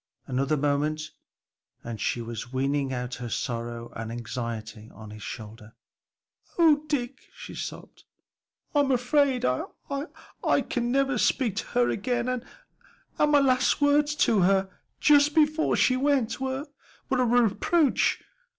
Another 0.25 0.57
moment 0.57 1.11
and 1.83 2.01
she 2.01 2.21
was 2.23 2.51
weening 2.51 2.91
out 2.91 3.13
her 3.21 3.29
sorrow 3.29 3.93
and 3.95 4.11
anxiety 4.11 4.89
on 4.95 5.11
his 5.11 5.21
shoulder. 5.21 5.73
"O 6.57 6.77
Dick," 6.87 7.29
she 7.35 7.53
sobbed, 7.53 8.05
"I'm 8.73 8.91
afraid 8.91 9.45
I 9.45 10.61
can 10.71 10.91
never 10.91 11.19
speak 11.19 11.55
to 11.57 11.67
her 11.77 11.89
again, 11.89 12.27
and 12.27 12.43
and 13.19 13.31
my 13.31 13.41
last 13.41 13.79
words 13.79 14.15
to 14.25 14.39
her, 14.41 14.71
just 14.99 15.35
before 15.35 15.75
she 15.75 15.95
went, 15.97 16.39
were 16.41 16.65
a 17.11 17.17
reproach. 17.23 18.23